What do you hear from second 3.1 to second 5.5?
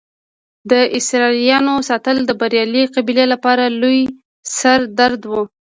لپاره لوی سر درد و.